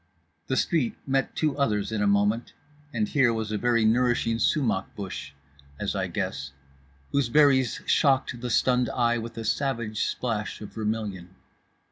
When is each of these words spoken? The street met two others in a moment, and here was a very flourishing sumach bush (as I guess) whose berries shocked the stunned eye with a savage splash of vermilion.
The 0.47 0.57
street 0.57 0.95
met 1.05 1.35
two 1.35 1.55
others 1.59 1.91
in 1.91 2.01
a 2.01 2.07
moment, 2.07 2.53
and 2.91 3.07
here 3.07 3.31
was 3.31 3.51
a 3.51 3.57
very 3.59 3.85
flourishing 3.85 4.39
sumach 4.39 4.87
bush 4.95 5.33
(as 5.79 5.93
I 5.95 6.07
guess) 6.07 6.53
whose 7.11 7.29
berries 7.29 7.81
shocked 7.85 8.41
the 8.41 8.49
stunned 8.49 8.89
eye 8.89 9.19
with 9.19 9.37
a 9.37 9.45
savage 9.45 10.05
splash 10.05 10.59
of 10.59 10.73
vermilion. 10.73 11.35